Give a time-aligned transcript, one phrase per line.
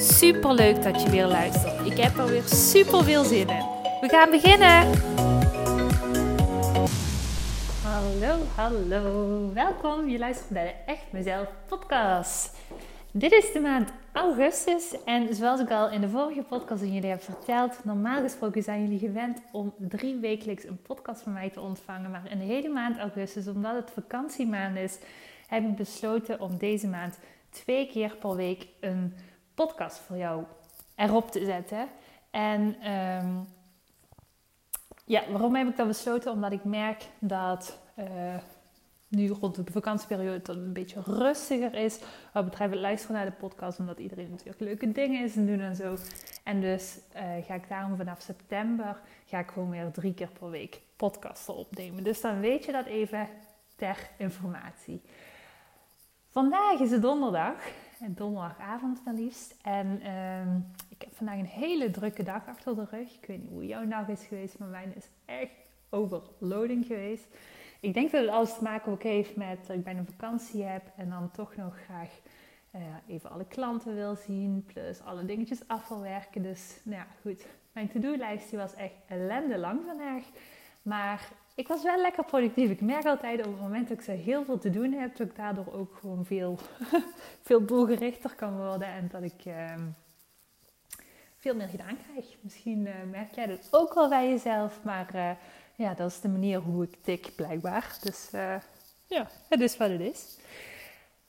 [0.00, 1.86] Super leuk dat je weer luistert.
[1.86, 3.64] Ik heb er weer super veel zin in.
[4.00, 4.90] We gaan beginnen.
[7.82, 9.52] Hallo, hallo.
[9.52, 10.08] Welkom.
[10.08, 12.56] Je luistert naar de Echt Mezelf podcast.
[13.10, 17.10] Dit is de maand augustus en zoals ik al in de vorige podcast aan jullie
[17.10, 21.60] heb verteld, normaal gesproken zijn jullie gewend om drie wekelijks een podcast van mij te
[21.60, 22.10] ontvangen.
[22.10, 24.98] Maar in de hele maand augustus, omdat het vakantiemaand is,
[25.46, 27.18] heb ik besloten om deze maand
[27.50, 29.14] twee keer per week een
[29.64, 30.44] podcast voor jou
[30.94, 31.88] erop te zetten.
[32.30, 33.34] En ehm,
[35.04, 36.32] ja, waarom heb ik dat besloten?
[36.32, 38.06] Omdat ik merk dat uh,
[39.08, 41.98] nu rond de vakantieperiode het een beetje rustiger is.
[42.32, 43.78] Wat betreft het luisteren naar de podcast.
[43.78, 45.96] Omdat iedereen natuurlijk leuke dingen is en doen en zo.
[46.44, 50.50] En dus uh, ga ik daarom vanaf september ga ik gewoon weer drie keer per
[50.50, 52.04] week podcasten opnemen.
[52.04, 53.28] Dus dan weet je dat even
[53.76, 55.02] ter informatie.
[56.30, 57.54] Vandaag is het donderdag
[58.06, 59.56] donderdagavond maar liefst.
[59.62, 60.54] En uh,
[60.88, 63.14] ik heb vandaag een hele drukke dag achter de rug.
[63.14, 65.52] Ik weet niet hoe jouw dag is geweest, maar mijn is echt
[65.90, 67.26] overloading geweest.
[67.80, 70.82] Ik denk dat het alles te maken ook heeft met dat ik bijna vakantie heb
[70.96, 72.20] en dan toch nog graag
[72.74, 76.42] uh, even alle klanten wil zien, plus alle dingetjes afvalwerken.
[76.42, 77.46] Dus nou ja, goed.
[77.72, 80.22] Mijn to-do-lijst was echt ellende lang vandaag.
[80.82, 82.70] Maar ik was wel lekker productief.
[82.70, 85.26] Ik merk altijd op het moment dat ik zo heel veel te doen heb, dat
[85.26, 86.58] ik daardoor ook gewoon veel,
[87.46, 89.74] veel doelgerichter kan worden en dat ik uh,
[91.36, 92.26] veel meer gedaan krijg.
[92.40, 95.30] Misschien uh, merk jij dat ook wel bij jezelf, maar uh,
[95.74, 97.98] ja, dat is de manier hoe ik tik blijkbaar.
[98.02, 98.54] Dus eh,
[99.06, 100.38] ja, het is wat het is.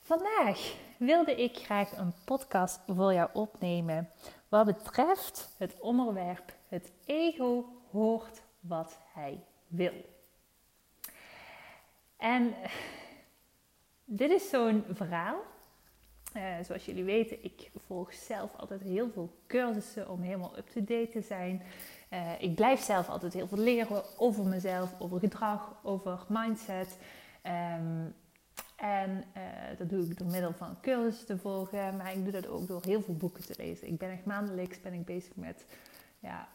[0.01, 4.09] Vandaag wilde ik graag een podcast voor jou opnemen
[4.49, 10.17] wat betreft het onderwerp het ego hoort wat hij wil.
[12.19, 12.53] En
[14.05, 15.41] dit is zo'n verhaal.
[16.35, 21.21] Uh, zoals jullie weten, ik volg zelf altijd heel veel cursussen om helemaal up-to-date te
[21.21, 21.61] zijn.
[22.13, 26.97] Uh, ik blijf zelf altijd heel veel leren over mezelf, over gedrag, over mindset.
[27.43, 28.15] Um,
[28.75, 29.23] en
[29.77, 32.83] dat doe ik door middel van cursussen te volgen, maar ik doe dat ook door
[32.83, 33.87] heel veel boeken te lezen.
[33.87, 35.65] Ik ben echt maandelijks ben ik bezig met
[36.19, 36.47] ja,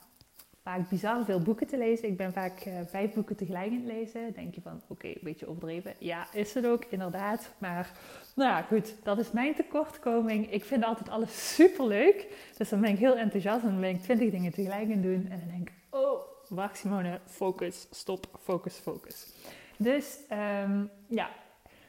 [0.64, 2.08] vaak bizar veel boeken te lezen.
[2.08, 4.32] Ik ben vaak uh, vijf boeken tegelijk in het lezen.
[4.32, 5.94] Denk je van, oké, een beetje overdreven.
[5.98, 7.50] Ja, is het ook, inderdaad.
[7.58, 7.90] Maar,
[8.34, 8.94] nou ja, goed.
[9.02, 10.52] Dat is mijn tekortkoming.
[10.52, 12.26] Ik vind altijd alles super leuk.
[12.56, 15.26] Dus dan ben ik heel enthousiast en dan ben ik twintig dingen tegelijk in doen.
[15.30, 19.32] En dan denk ik, oh, wacht Simone, focus, stop, focus, focus.
[19.76, 20.18] Dus,
[20.62, 21.30] um, ja,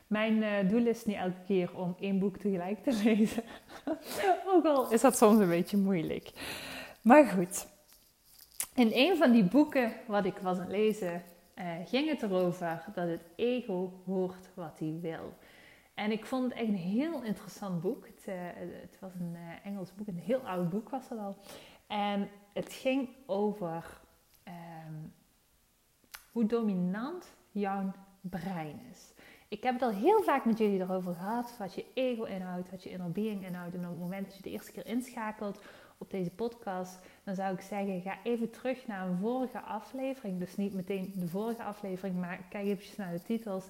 [0.08, 3.44] mijn uh, doel is niet elke keer om één boek tegelijk te lezen.
[4.48, 6.30] Ook al is dat soms een beetje moeilijk.
[7.02, 7.68] Maar goed,
[8.76, 11.24] in een van die boeken wat ik was aan lezen,
[11.56, 15.34] uh, ging het erover dat het ego hoort wat hij wil.
[15.94, 18.08] En ik vond het echt een heel interessant boek.
[18.08, 18.36] Het, uh,
[18.82, 21.36] het was een uh, Engels boek, een heel oud boek was het al.
[21.88, 24.02] En het ging over
[24.48, 25.14] um,
[26.32, 29.14] hoe dominant jouw brein is.
[29.48, 32.84] Ik heb het al heel vaak met jullie erover gehad, wat je ego inhoudt, wat
[32.84, 33.76] je inner being inhoudt.
[33.76, 35.60] En op het moment dat je de eerste keer inschakelt
[35.98, 40.40] op deze podcast, dan zou ik zeggen: ga even terug naar een vorige aflevering.
[40.40, 43.66] Dus niet meteen de vorige aflevering, maar kijk even naar de titels.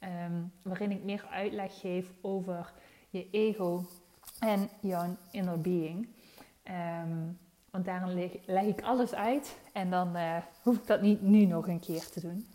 [0.00, 2.72] Um, waarin ik meer uitleg geef over
[3.10, 3.84] je ego
[4.38, 6.08] en jouw inner being.
[6.64, 7.38] Um,
[7.70, 11.68] want daarin leg, ik alles uit en dan uh, hoef ik dat niet nu nog
[11.68, 12.46] een keer te doen.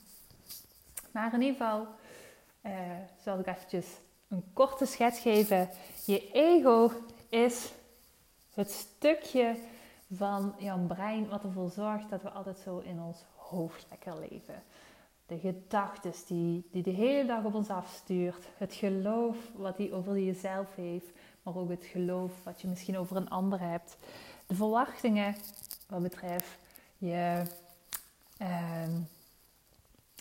[1.12, 1.88] Maar in ieder geval
[2.62, 2.72] uh,
[3.24, 3.88] zal ik eventjes
[4.28, 5.70] een korte schets geven.
[6.06, 6.92] Je ego
[7.30, 7.72] is
[8.58, 9.56] het stukje
[10.14, 14.64] van jouw brein wat ervoor zorgt dat we altijd zo in ons hoofd lekker leven.
[15.26, 18.48] De gedachten die, die de hele dag op ons afstuurt.
[18.58, 21.08] Het geloof wat hij over jezelf heeft.
[21.44, 23.98] Maar ook het geloof wat je misschien over een ander hebt.
[24.46, 25.36] De verwachtingen
[25.88, 26.58] wat betreft
[26.98, 27.42] je
[28.38, 28.88] eh,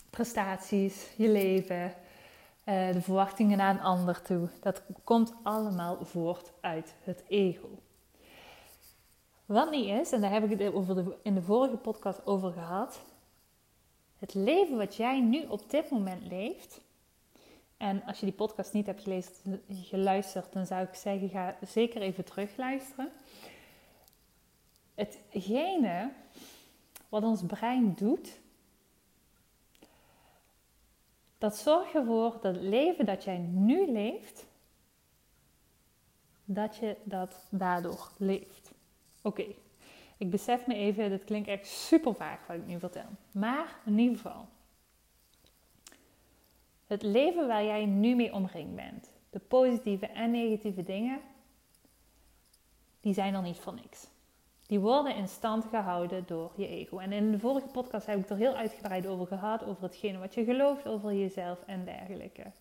[0.09, 1.93] prestaties, je leven.
[2.65, 4.49] Uh, de verwachtingen naar een ander toe.
[4.59, 7.79] Dat komt allemaal voort uit het ego.
[9.47, 12.51] Wat niet is, en daar heb ik het over de, in de vorige podcast over
[12.51, 13.01] gehad.
[14.19, 16.81] Het leven wat jij nu op dit moment leeft.
[17.77, 22.01] En als je die podcast niet hebt gelezen, geluisterd, dan zou ik zeggen: ga zeker
[22.01, 23.11] even terugluisteren.
[24.95, 26.11] hetgene
[27.09, 28.39] wat ons brein doet,
[31.37, 34.45] dat zorgt ervoor dat het leven dat jij nu leeft,
[36.45, 38.75] dat je dat daardoor leeft.
[39.27, 39.45] Oké,
[40.17, 43.09] ik besef me even, dit klinkt echt super vaag wat ik nu vertel.
[43.31, 44.47] Maar in ieder geval,
[46.87, 51.19] het leven waar jij nu mee omringd bent, de positieve en negatieve dingen,
[52.99, 54.07] die zijn er niet voor niks.
[54.65, 56.97] Die worden in stand gehouden door je ego.
[56.97, 60.33] En in de vorige podcast heb ik er heel uitgebreid over gehad, over hetgene wat
[60.33, 62.51] je gelooft over jezelf en dergelijke.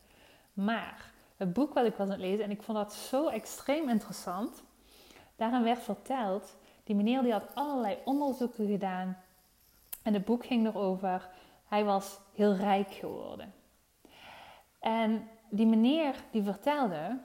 [0.52, 3.88] Maar het boek wat ik was aan het lezen, en ik vond dat zo extreem
[3.88, 4.62] interessant,
[5.36, 9.16] daarin werd verteld, die meneer die had allerlei onderzoeken gedaan.
[10.02, 11.28] En het boek ging erover,
[11.68, 13.54] hij was heel rijk geworden.
[14.80, 17.18] En die meneer die vertelde,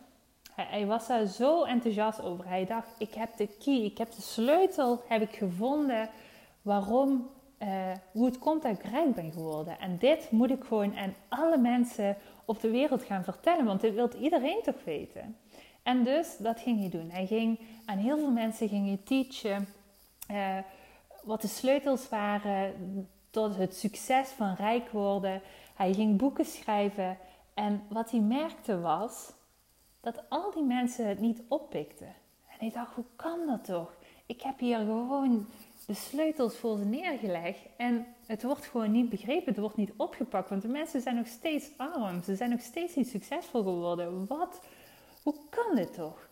[0.53, 2.47] hij, hij, was daar zo enthousiast over.
[2.47, 6.09] Hij dacht, ik heb de key, ik heb de sleutel, heb ik gevonden
[6.61, 7.29] waarom,
[7.59, 9.79] uh, hoe het komt dat ik rijk ben geworden.
[9.79, 13.93] En dit moet ik gewoon aan alle mensen op de wereld gaan vertellen, want dit
[13.93, 15.37] wil iedereen toch weten.
[15.83, 17.10] En dus, dat ging hij doen.
[17.10, 19.68] Hij ging aan heel veel mensen ging hij teachen
[20.31, 20.57] uh,
[21.24, 22.74] wat de sleutels waren
[23.30, 25.42] tot het succes van rijk worden.
[25.75, 27.18] Hij ging boeken schrijven.
[27.54, 29.31] En wat hij merkte was
[30.01, 32.13] dat al die mensen het niet oppikten.
[32.48, 33.94] En hij dacht, hoe kan dat toch?
[34.25, 35.48] Ik heb hier gewoon
[35.86, 40.50] de sleutels voor ze neergelegd en het wordt gewoon niet begrepen, het wordt niet opgepakt,
[40.50, 44.28] want de mensen zijn nog steeds arm, ze zijn nog steeds niet succesvol geworden.
[44.28, 44.62] Wat?
[45.23, 46.29] Hoe kan dit toch?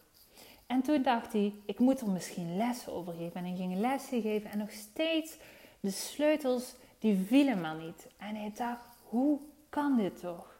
[0.65, 3.45] En toen dacht hij, ik moet er misschien lessen over geven.
[3.45, 5.37] En ging lessen geven en nog steeds
[5.79, 8.07] de sleutels, die vielen maar niet.
[8.17, 9.39] En hij dacht, hoe
[9.69, 10.59] kan dit toch?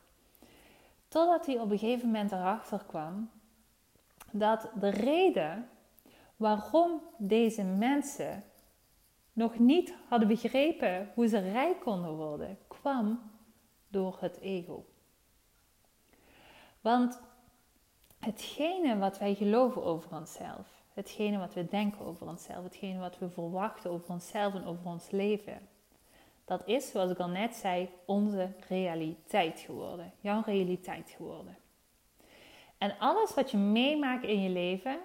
[1.08, 3.30] Totdat hij op een gegeven moment erachter kwam
[4.32, 5.70] dat de reden
[6.36, 8.44] waarom deze mensen
[9.34, 13.32] nog niet hadden begrepen hoe ze rijk konden worden, kwam
[13.88, 14.86] door het ego.
[16.82, 17.20] Want
[18.20, 23.30] hetgene wat wij geloven over onszelf, hetgene wat we denken over onszelf, hetgene wat we
[23.30, 25.68] verwachten over onszelf en over ons leven,
[26.46, 30.14] dat is, zoals ik al net zei, onze realiteit geworden.
[30.20, 31.58] Jouw realiteit geworden.
[32.78, 35.00] En alles wat je meemaakt in je leven,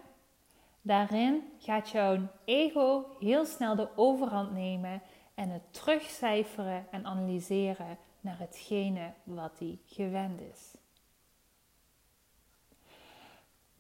[0.83, 5.03] daarin gaat jouw ego heel snel de overhand nemen
[5.35, 10.75] en het terugcijferen en analyseren naar hetgene wat hij gewend is.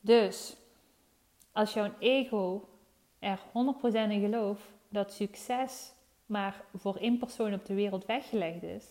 [0.05, 0.57] Dus
[1.53, 2.69] als jouw ego
[3.19, 3.43] er 100%
[3.93, 5.93] in gelooft dat succes
[6.27, 8.85] maar voor één persoon op de wereld weggelegd is.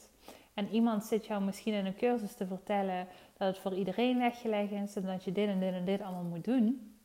[0.54, 3.08] En iemand zit jou misschien in een cursus te vertellen
[3.38, 6.24] dat het voor iedereen weggelegd is en dat je dit en dit en dit allemaal
[6.24, 6.96] moet doen.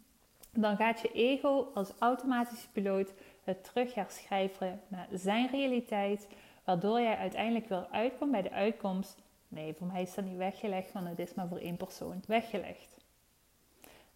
[0.53, 3.13] Dan gaat je ego als automatische piloot
[3.45, 6.29] het terug herschrijven naar zijn realiteit,
[6.65, 9.23] waardoor jij uiteindelijk wel uitkomt bij de uitkomst.
[9.49, 12.98] Nee, voor mij is dat niet weggelegd, want het is maar voor één persoon weggelegd.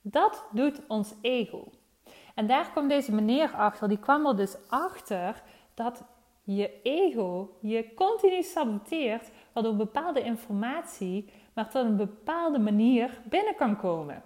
[0.02, 1.70] Dat doet ons ego.
[2.34, 3.88] En daar kwam deze meneer achter.
[3.88, 5.42] Die kwam er dus achter
[5.74, 6.02] dat
[6.44, 13.76] je ego je continu saboteert, waardoor bepaalde informatie maar tot een bepaalde manier binnen kan
[13.76, 14.22] komen.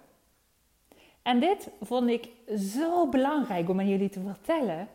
[1.21, 4.87] En dit vond ik zo belangrijk om aan jullie te vertellen.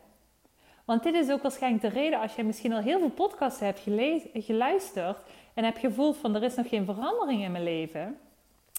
[0.85, 3.87] Want dit is ook waarschijnlijk de reden als je misschien al heel veel podcasts hebt
[4.33, 5.17] geluisterd
[5.53, 8.17] en hebt gevoeld van er is nog geen verandering in mijn leven.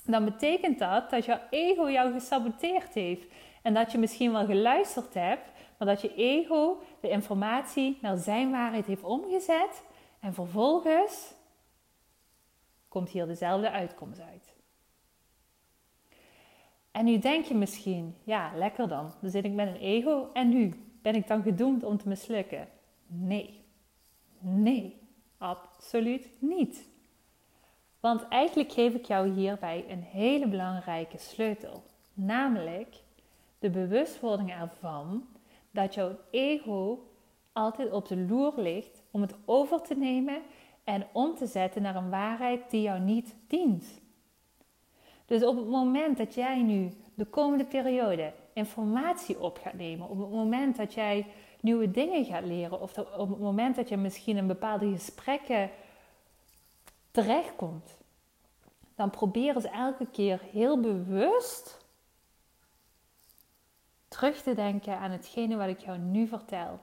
[0.06, 3.26] Dan betekent dat dat jouw ego jou gesaboteerd heeft.
[3.62, 8.50] En dat je misschien wel geluisterd hebt, maar dat je ego de informatie naar zijn
[8.50, 9.82] waarheid heeft omgezet
[10.20, 11.34] en vervolgens
[12.88, 14.54] komt hier dezelfde uitkomst uit.
[16.90, 19.12] En nu denk je misschien, ja, lekker dan.
[19.20, 22.68] Dan zit ik met een ego en nu ben ik dan gedoemd om te mislukken.
[23.06, 23.64] Nee,
[24.38, 25.00] nee,
[25.38, 26.88] absoluut niet.
[28.04, 31.82] Want eigenlijk geef ik jou hierbij een hele belangrijke sleutel.
[32.14, 32.96] Namelijk
[33.58, 35.26] de bewustwording ervan
[35.70, 37.06] dat jouw ego
[37.52, 40.42] altijd op de loer ligt om het over te nemen
[40.84, 44.00] en om te zetten naar een waarheid die jou niet dient.
[45.26, 50.18] Dus op het moment dat jij nu de komende periode informatie op gaat nemen, op
[50.18, 51.26] het moment dat jij
[51.60, 55.70] nieuwe dingen gaat leren, of op het moment dat je misschien in bepaalde gesprekken
[57.14, 57.98] terechtkomt,
[58.94, 61.86] dan probeer eens elke keer heel bewust
[64.08, 66.80] terug te denken aan hetgene wat ik jou nu vertel.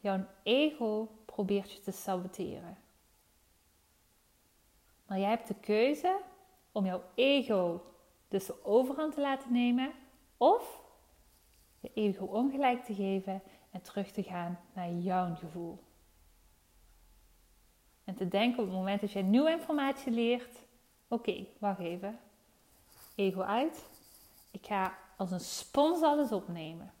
[0.00, 2.78] Jouw ego probeert je te saboteren.
[5.06, 6.20] Maar jij hebt de keuze
[6.72, 7.84] om jouw ego
[8.28, 9.92] dus de overhand te laten nemen
[10.36, 10.82] of
[11.80, 15.88] je ego ongelijk te geven en terug te gaan naar jouw gevoel.
[18.10, 20.58] En te denken op het moment dat je nieuwe informatie leert:
[21.08, 22.18] oké, wacht even.
[23.14, 23.84] Ego uit.
[24.50, 26.92] Ik ga als een spons alles opnemen.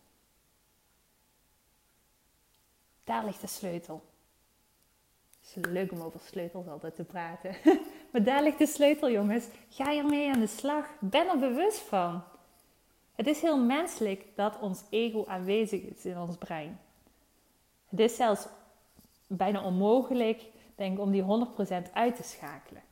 [3.04, 4.02] Daar ligt de sleutel.
[5.40, 7.56] Het is leuk om over sleutels altijd te praten.
[8.12, 9.46] maar daar ligt de sleutel, jongens.
[9.68, 10.86] Ga ermee aan de slag.
[11.00, 12.22] Ben er bewust van.
[13.14, 16.80] Het is heel menselijk dat ons ego aanwezig is in ons brein.
[17.88, 18.46] Het is zelfs
[19.26, 20.42] bijna onmogelijk,
[20.80, 22.82] denk om die 100% uit te schakelen.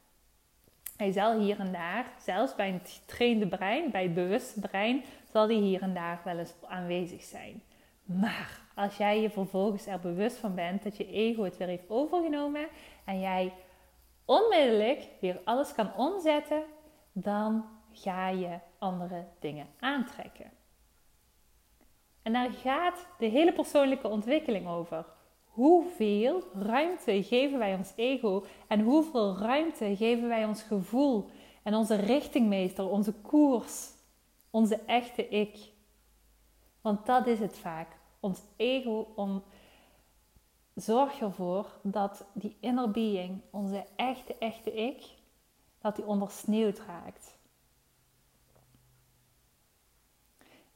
[0.96, 5.46] Hij zal hier en daar, zelfs bij een getrainde brein, bij het bewuste brein, zal
[5.46, 7.62] die hier en daar wel eens aanwezig zijn.
[8.02, 11.88] Maar als jij je vervolgens er bewust van bent dat je ego het weer heeft
[11.90, 12.68] overgenomen
[13.04, 13.52] en jij
[14.24, 16.62] onmiddellijk weer alles kan omzetten,
[17.12, 20.50] dan ga je andere dingen aantrekken.
[22.22, 25.04] En daar gaat de hele persoonlijke ontwikkeling over.
[25.58, 31.30] Hoeveel ruimte geven wij ons ego en hoeveel ruimte geven wij ons gevoel
[31.62, 33.90] en onze richtingmeester, onze koers,
[34.50, 35.72] onze echte ik?
[36.80, 37.96] Want dat is het vaak.
[38.20, 39.42] Ons ego om,
[40.74, 45.04] zorgt ervoor dat die inner being, onze echte, echte ik,
[45.80, 47.36] dat die ondersneeuwd raakt.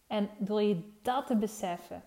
[0.07, 2.03] En door je dat te beseffen,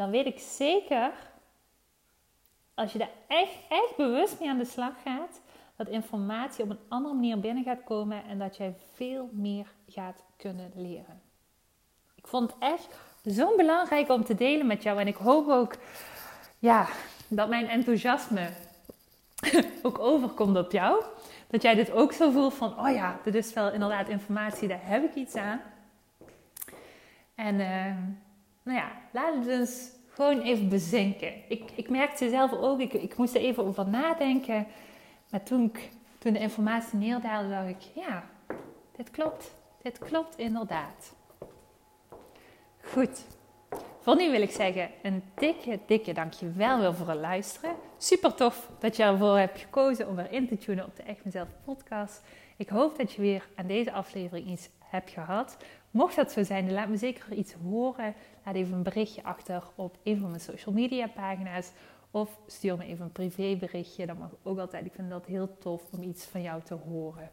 [0.00, 1.12] dan weet ik zeker,
[2.74, 5.40] als je daar echt, echt bewust mee aan de slag gaat,
[5.76, 10.22] dat informatie op een andere manier binnen gaat komen en dat jij veel meer gaat
[10.36, 11.20] kunnen leren.
[12.14, 12.88] Ik vond het echt
[13.36, 15.74] zo belangrijk om te delen met jou en ik hoop ook
[16.58, 16.88] ja,
[17.28, 18.50] dat mijn enthousiasme
[19.82, 21.04] ook overkomt op jou.
[21.46, 24.86] Dat jij dit ook zo voelt van, oh ja, dit is wel inderdaad informatie, daar
[24.86, 25.60] heb ik iets aan.
[27.34, 27.96] En uh,
[28.62, 31.32] nou ja, laat het dus gewoon even bezinken.
[31.48, 34.66] Ik, ik merkte zelf ook, ik, ik moest er even over nadenken.
[35.30, 35.72] Maar toen,
[36.18, 38.24] toen de informatie neerdaalde, dacht ik, ja,
[38.96, 39.54] dit klopt.
[39.82, 41.14] Dit klopt inderdaad.
[42.80, 43.24] Goed.
[44.00, 47.74] Voor nu wil ik zeggen een dikke, dikke dankjewel weer voor het luisteren.
[47.98, 51.24] Super tof dat je ervoor hebt gekozen om weer in te tunen op de Echt
[51.24, 52.22] Mezelf podcast.
[52.56, 55.56] Ik hoop dat je weer aan deze aflevering iets hebt gehad.
[55.90, 58.14] Mocht dat zo zijn, dan laat me zeker iets horen.
[58.44, 61.70] Laat even een berichtje achter op een van mijn social media pagina's.
[62.10, 64.06] Of stuur me even een privéberichtje.
[64.06, 64.86] Dat mag ook altijd.
[64.86, 67.30] Ik vind dat heel tof om iets van jou te horen.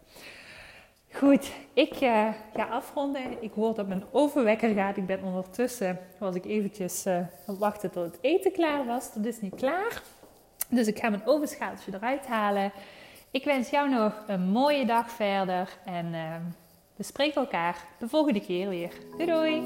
[1.11, 3.43] Goed, ik uh, ga afronden.
[3.43, 4.97] Ik hoor dat mijn overwekker gaat.
[4.97, 9.13] Ik ben ondertussen, was ik eventjes uh, wachten tot het eten klaar was.
[9.13, 10.01] Dat is niet klaar.
[10.69, 12.71] Dus ik ga mijn overschaaltje eruit halen.
[13.31, 15.77] Ik wens jou nog een mooie dag verder.
[15.85, 16.35] En uh,
[16.97, 18.89] we spreken elkaar de volgende keer weer.
[19.17, 19.61] Doei doei!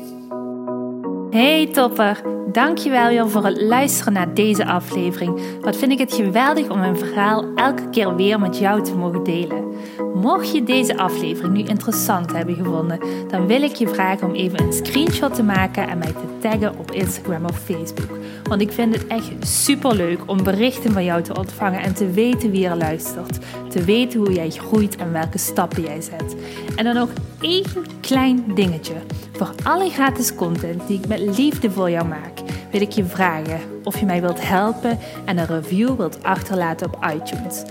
[1.29, 2.21] Hey topper,
[2.51, 5.59] dankjewel weer voor het luisteren naar deze aflevering.
[5.61, 9.23] Wat vind ik het geweldig om mijn verhaal elke keer weer met jou te mogen
[9.23, 9.73] delen.
[10.13, 14.61] Mocht je deze aflevering nu interessant hebben gevonden, dan wil ik je vragen om even
[14.61, 18.17] een screenshot te maken en mij te taggen op Instagram of Facebook.
[18.43, 22.11] Want ik vind het echt super leuk om berichten van jou te ontvangen en te
[22.11, 23.39] weten wie er luistert.
[23.69, 26.35] Te weten hoe jij groeit en welke stappen jij zet.
[26.75, 27.09] En dan nog
[27.41, 27.65] één
[28.01, 28.93] klein dingetje.
[29.31, 32.39] Voor alle gratis content die ik met liefde voor jou maak,
[32.71, 37.05] wil ik je vragen of je mij wilt helpen en een review wilt achterlaten op
[37.15, 37.63] iTunes.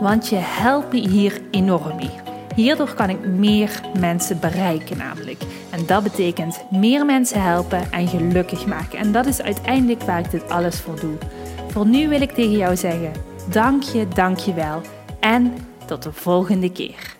[0.00, 2.10] Want je helpt me hier enorm mee.
[2.54, 5.42] Hierdoor kan ik meer mensen bereiken namelijk.
[5.70, 8.98] En dat betekent meer mensen helpen en gelukkig maken.
[8.98, 11.16] En dat is uiteindelijk waar ik dit alles voor doe.
[11.68, 13.12] Voor nu wil ik tegen jou zeggen:
[13.50, 14.80] dank je, dank je wel.
[15.20, 15.54] En
[15.86, 17.18] tot de volgende keer.